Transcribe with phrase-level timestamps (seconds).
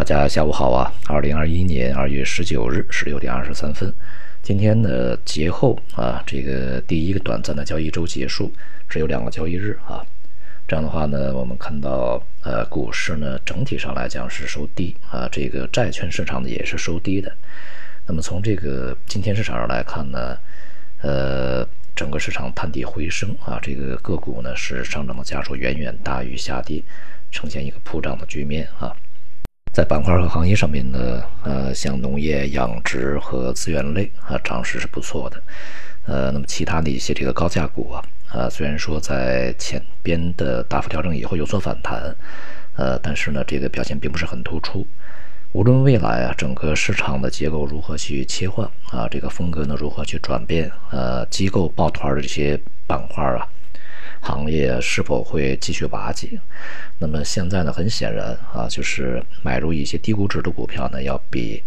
[0.00, 0.90] 大家下午好啊！
[1.08, 3.92] 二零二一年二月十九日十六点二十三分，
[4.42, 8.50] 今天的节后啊，这个第一个短暂的交易周结束，
[8.88, 10.02] 只有两个交易日啊。
[10.66, 17.30] 这样的话呢，我们看到呃，股市呢整体上来讲是收低啊，这个债券市场呢也是收低的。
[18.06, 20.34] 那么从这个今天市场上来看呢，
[21.02, 21.62] 呃，
[21.94, 26.82] 整个市场探底回升啊，这个个股呢是上涨的家数远远大于下跌，
[27.30, 28.96] 呈现一个普涨的局面啊。
[29.72, 35.40] 在板块和行业上面呢，呃，像农业、养殖和资源类啊，涨势是不错的。
[36.06, 42.14] 呃，那么其他的一些这个高价股啊，啊，虽然说在前边的大幅调整以后有所反弹，
[42.74, 44.84] 呃，但是呢，这个表现并不是很突出。
[45.52, 53.46] 无论未来啊，整个市场的结构如何去切换啊，这个风格呢如何去转变，呃，机构抱团的这些板块啊。
[54.20, 56.38] 行业是否会继续瓦解？
[56.98, 57.72] 那么现在呢？
[57.72, 61.62] 很显然啊，就是买入一些低估值的股票呢，要比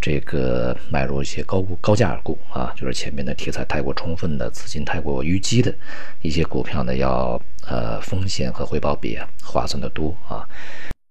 [0.00, 5.72] 这个买入一些高估高价股啊，就是前面的题材太过充分的、资金太过淤积的
[6.22, 10.46] 一些股票呢，要呃风险和回报比啊划算的多啊。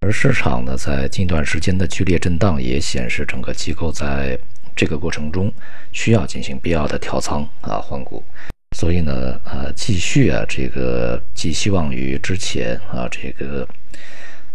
[0.01, 4.37] 而市场呢，在近段时间的剧烈震荡，也显示整个机构在
[4.75, 5.51] 这个过程中
[5.93, 8.23] 需要进行必要的调仓啊换股。
[8.81, 13.67] 所以呢，呃，继续啊，这个寄希望于之前啊，这个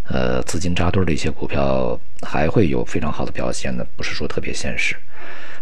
[0.09, 4.97] 呃资金扎堆的一些股票还会有非常好的表现呢，不是说特别现实。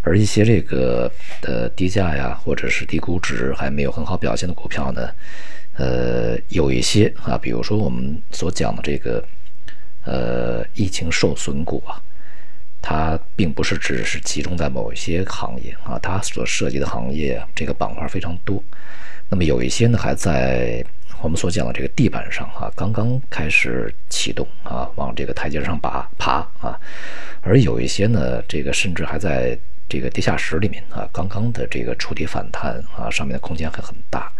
[0.01, 5.11] 而一些这个呃低价呀，或者是低估值还没有很好表现的股票呢，
[5.75, 9.23] 呃，有一些啊，比如说我们所讲的这个
[10.07, 12.01] 呃疫情受损股啊。
[12.87, 18.63] 它并不是只是集中在某一些行业啊，它所涉及的行业这个板块非常多。
[19.31, 20.85] 那么有一些呢还在
[21.23, 26.79] 我们所讲的这个地板上啊，刚刚开始启动啊，往这个台阶上爬爬啊。
[27.41, 34.31] 而有一些呢，这个甚至还在这个地下室里面啊，刚刚的这个触底反弹啊，上面的空间还很大。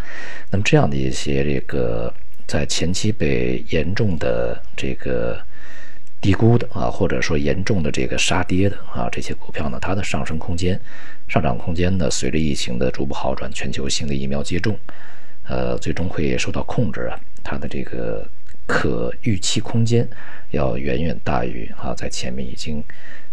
[0.51, 2.13] 那么这样的一些这个
[2.47, 5.41] 在前期被严重的这个。
[6.25, 10.81] 低估的啊，或者说严重的这个杀跌的啊，这些股票呢，它的上升空间、
[11.29, 14.75] 上涨空间呢，随着疫情的逐步好转，全球性的疫苗接种，
[15.47, 18.27] 呃，最终会受到控制啊，它的这个
[18.67, 20.09] 可预期空间
[20.51, 22.83] 要远远大于啊，在前面已经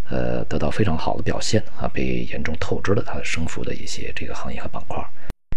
[0.09, 5.01] 呃得到非常好的表现啊，被严重透支了它的升幅的一些这个行业和板块。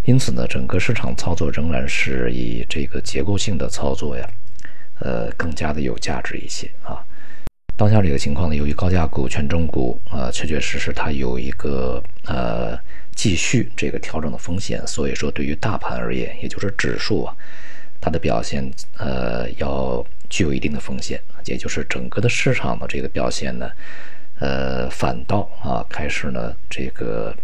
[0.05, 4.25] 因此呢，整个市场操作仍然是以这个结构性的操作呀，
[5.01, 7.05] 呃，更加的有价值一些啊。
[7.77, 12.79] 当下这个情况呢，由于高价股、权重股啊，确确实实它有一个呃
[13.17, 17.35] 继续这个调整的风险，所以说对于大盘而言，也就是指数啊，
[18.01, 23.69] 它的表现呃要具有一定的风险，也就是整个的市场的这个表现呢，
[24.39, 27.35] 呃反倒啊开始呢这个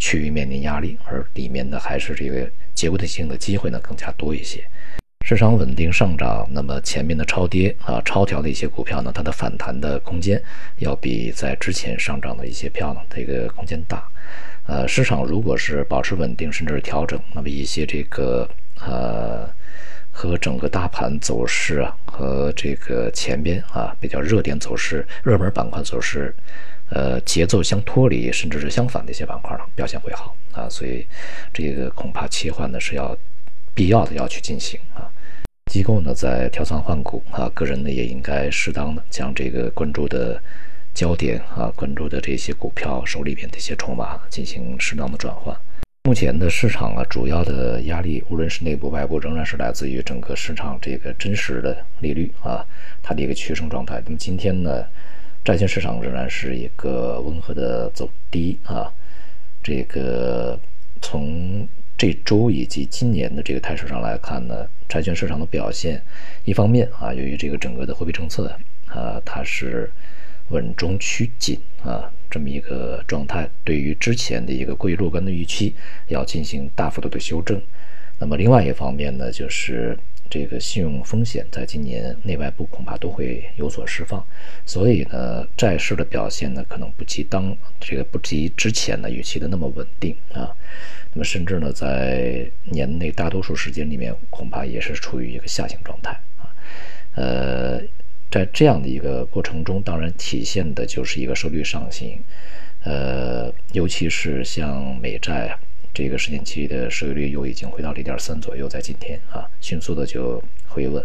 [0.00, 4.64] 趋于面临压力，而里面呢还是这个结构性的机会呢更加多一些。
[5.28, 10.40] 市场稳定上涨，那么前面的超跌啊、超调的一些股票呢，它的反弹的空间
[10.76, 14.08] 要比在之前上涨的一些票呢，这个空间大。
[14.66, 18.48] 呃，市场如果是保持稳定，甚至是调整，那么一些这个
[18.78, 19.50] 呃
[20.12, 26.32] 和整个大盘走势啊，和这个前边啊比较热点走势、热门板块走势，
[26.90, 30.68] 呃节奏相脱离，甚至是相反的一些板块呢，表现会好啊。
[30.70, 31.04] 所以
[31.52, 33.16] 这个恐怕切换呢是要
[33.74, 35.10] 必要的要去进行啊。
[35.76, 40.40] 机构呢在调仓换股啊，个人呢也应该适当的将这个关注的
[40.94, 45.54] 焦点啊，关注的这些股票手里边的一些筹码进行适当的转换。
[46.04, 52.64] 目前的市场啊，主要的压力无论是内部外部，仍然是来自于整个市场这个真实的利率啊，
[53.02, 54.00] 它的一个趋升状态。
[54.06, 54.82] 那么今天呢，
[55.44, 58.90] 债券市场仍然是一个温和的走低啊，
[59.62, 60.58] 这个
[61.02, 61.68] 从。
[61.96, 66.02] 这周以及今年的这个态势上来看呢，债券市场的表现，
[66.44, 68.46] 一方面啊，由于这个整个的货币政策
[68.88, 69.90] 啊，它是
[70.50, 75.74] 稳中趋紧啊这么一个状态，对于之前的一个过于乐观的预期
[76.08, 77.60] 要进行大幅度的修正。
[78.18, 84.24] 那么另外一方面呢，就是这个信用风险在今年内外部恐怕都会有所释放，
[84.64, 90.54] 所以呢，债市的表现呢可能不及当这个不及之前呢预期的那么稳定啊。
[91.12, 96.52] 那么甚至呢，在年内大多数时间里面，恐怕也是处于一个下行状态啊。
[97.14, 97.80] 呃，
[98.30, 102.18] 在这样的一个过程中，当然体现的就是一个收率上行。
[102.84, 105.58] 呃，尤其是像美债，
[105.96, 111.02] 这个十年期的收益率又已经回到零点三左右，在今天啊，迅速的就回稳。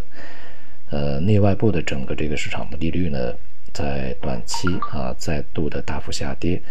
[0.89, 3.33] 呃，内外部的整个这个市场的利率呢，
[3.71, 6.61] 在短期啊再度的大幅下跌，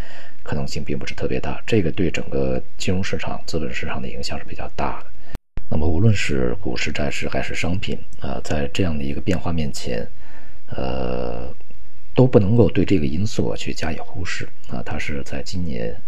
[0.43, 1.63] 可能性并不是特别大。
[1.67, 5.07] 这个对整个金融市场、资本市场的影响是比较大的。
[5.71, 10.07] 那么无论是股市、债市还是商品啊，在这样的一个变化面前，
[10.77, 11.51] 呃，
[12.15, 14.83] 都不能够对这个因素去加以忽视啊。
[14.85, 15.99] 它是在今年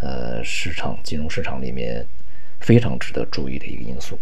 [0.00, 2.06] 呃市场金融市场里面
[2.60, 4.18] 非常值得注意的一个因素。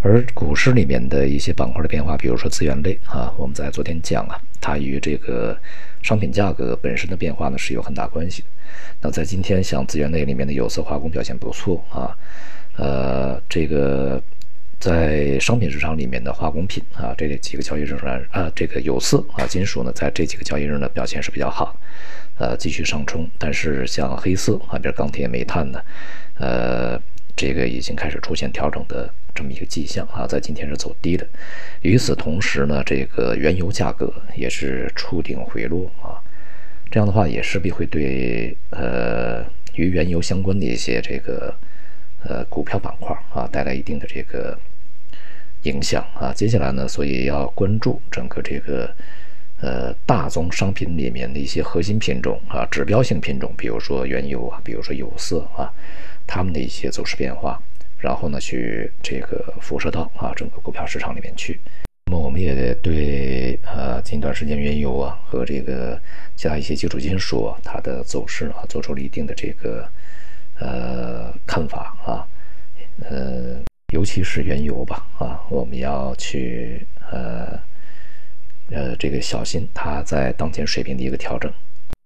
[0.00, 5.58] 而股市里面的一些板块的变化，比如说资源类啊，我们在昨天讲啊，它与这个
[6.02, 8.48] 商品价格本身的变化呢是有很大关系的。
[9.00, 12.14] 那在今天，像资源类里面的有色化工表现不错啊，
[12.76, 14.22] 呃，这个
[14.84, 21.74] 在商品市场里面的化工品啊，这几个交易日上啊，这个有色啊金属呢，在这几个交易日呢表现是比较好，
[22.36, 23.26] 呃，继续上冲。
[23.38, 25.80] 但是像黑色啊，比如钢铁、煤炭呢，
[26.38, 27.00] 呃，
[27.34, 29.08] 这个已经开始出现调整的。
[29.34, 31.26] 这么一个迹象啊，在今天是走低的。
[31.80, 36.20] 与此同时呢，这个原油价格也是触顶回落啊，
[36.90, 39.42] 这样的话也势必会对呃
[39.76, 41.52] 与原油相关的一些这个
[42.22, 44.56] 呃股票板块啊带来一定的这个
[45.64, 46.32] 影响啊。
[46.32, 48.90] 接下来呢，所以要关注整个这个
[49.60, 55.70] 呃大宗商品里面的一些核心品种啊、指标性品种，比如说原油啊，比如说有色啊，
[56.26, 57.60] 它们的一些走势变化。
[57.98, 61.58] 然后呢，去这个辐射到啊整个股票市场里面去。
[62.04, 65.98] 那么我们也对呃近段时间原油啊和这个
[66.36, 69.88] 其他一些基础金属啊它的走势啊做出了一定的这个
[70.60, 72.28] 呃看法啊，
[73.08, 73.56] 呃
[73.94, 77.56] 尤其是原油吧啊，我们要去呃
[78.70, 81.50] 呃这个小心它在当前水平的一个调整。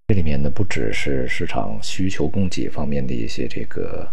[0.08, 4.06] 这里面呢不只是市场需求供给方面的一些这个。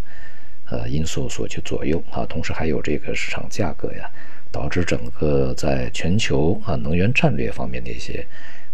[0.67, 4.09] 呃，因素所去左右啊，同时还有这个市场价格呀，
[4.51, 8.25] 导致整个在全球啊能源战略方面的一些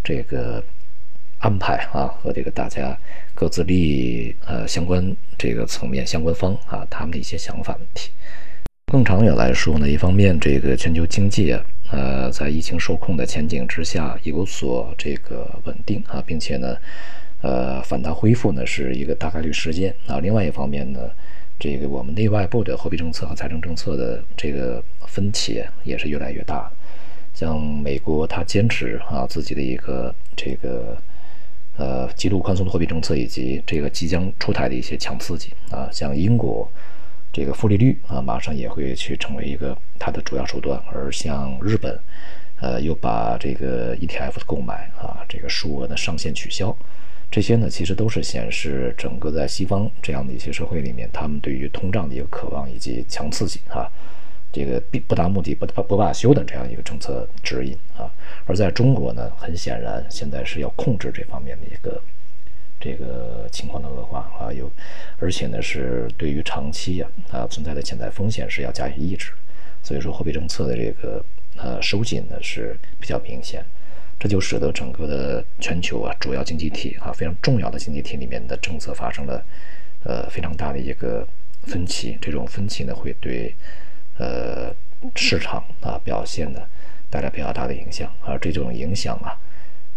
[0.01, 0.63] 这个
[1.39, 2.97] 安排啊，和这个大家
[3.35, 5.05] 各自利益呃相关
[5.37, 8.09] 这个层面相关方啊，他们的一些想法问题。
[8.91, 16.75] 更长远来说呢，一方面这个全球经济啊，呃，在疫情受控的前景之下有所这个稳定啊，并且呢，
[17.41, 20.19] 呃，反弹恢复呢是一个大概率事件啊。
[20.19, 20.99] 另外一方面呢。
[21.63, 26.67] 这个我们内外部的货币政策和财政政策的这个分歧也是越来越大。
[27.35, 30.97] 像美国，它坚持啊自己的一个这个
[31.77, 35.87] 呃极度宽松的货币政策，以及这个即将出台的一些强刺激啊。
[35.91, 36.67] 像英国，
[37.31, 40.81] 这个负利率啊马上也会去成为一个它的主要手段。
[40.91, 41.99] 而像日本，
[42.59, 46.75] 呃又把这个 ETF 的购买啊这个数额的上限取消。
[47.29, 53.89] 这些呢，其实都是显示整个在西方这样的一些社会里面，他们对于通胀的一个渴望以及强刺激啊，
[54.51, 58.11] 这个不不达目的不不罢休的这样一个政策指引啊。
[58.45, 62.01] 而在中国呢，很显然现在是要控制这方面的一个
[62.81, 64.69] 这个情况的恶化啊，有
[65.19, 69.31] 而且呢是对于长期呀啊存在的潜在风险是要加以抑制，
[69.83, 71.23] 所以说货币政策的这个
[71.55, 73.63] 呃收紧呢是比较明显。
[74.19, 79.43] 这就使得整个的全球啊，主要经济体啊，非常重要的经济体里面的政策发生了
[80.03, 81.27] 呃非常大的一个
[81.63, 82.15] 分歧。
[82.21, 83.55] 这种分歧呢，会对
[84.19, 84.71] 呃
[85.15, 86.61] 市场啊表现呢
[87.09, 88.13] 带来比较大的影响。
[88.23, 89.33] 而这种影响啊，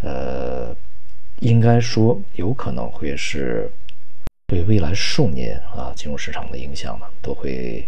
[0.00, 0.74] 呃，
[1.44, 3.70] 应该说有可能会是
[4.46, 7.86] 对未来数年啊金融市场的影响呢，都会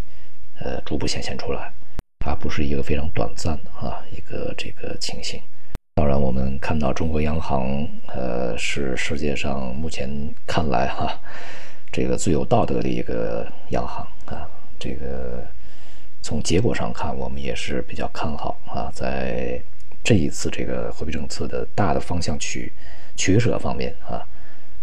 [0.60, 1.72] 呃逐步显现出来，
[2.18, 5.40] 它不是一个非常短暂的啊一个这个情形。
[5.94, 10.06] 当然，我们看到中国央行，呃，是世界上目前
[10.46, 11.18] 看来哈，
[11.90, 14.46] 这个最有道德的一个央行啊。
[14.78, 15.42] 这个
[16.20, 19.58] 从结果上看，我们也是比较看好啊，在
[20.04, 22.70] 这一次这个货币政策的大的方向取
[23.16, 24.22] 取舍方面啊，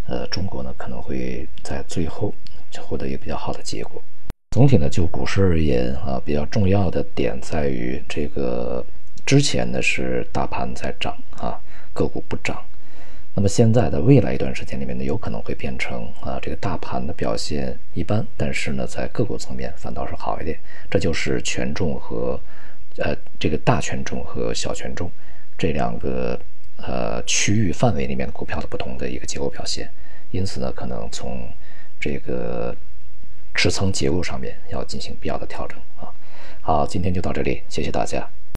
[0.08, 2.34] 呃，中国呢可能会在最后
[2.82, 4.02] 获得一个比较好的结果。
[4.52, 8.86] 总体呢，就股市而言啊，比较重要的点在于这个。
[9.26, 11.58] 之前呢是大盘在涨啊，
[11.94, 12.62] 个股不涨。
[13.34, 20.60] 那么现在的未来一段时间里面呢，有可能会变成啊，这个大盘的表现一般，但是呢，在个股层面反倒是好一点。
[20.92, 22.38] 这就是权重和
[22.98, 25.10] 呃这个大权重和小权重
[25.58, 26.38] 这两个
[26.78, 29.90] 呃区域范围里面的股票的不同的一个结构表现。
[30.32, 31.48] 因此呢，可能从
[32.00, 32.76] 这个
[33.54, 36.10] 持仓结构上面要进行必要的调整啊。
[36.62, 38.28] 好，今天就到这里，谢谢大家。